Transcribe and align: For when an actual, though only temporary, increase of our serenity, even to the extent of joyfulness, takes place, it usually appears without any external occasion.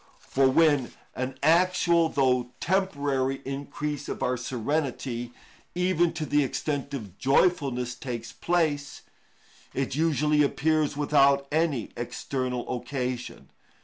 For 0.27 0.49
when 0.49 0.93
an 1.15 1.37
actual, 1.43 2.09
though 2.09 2.25
only 2.37 2.49
temporary, 2.59 3.39
increase 3.45 4.09
of 4.09 4.23
our 4.23 4.35
serenity, 4.35 5.31
even 5.75 6.11
to 6.13 6.25
the 6.25 6.43
extent 6.43 6.95
of 6.95 7.19
joyfulness, 7.19 7.93
takes 7.93 8.31
place, 8.31 9.03
it 9.75 9.93
usually 9.93 10.41
appears 10.41 10.97
without 10.97 11.45
any 11.51 11.91
external 11.95 12.67
occasion. 12.81 13.51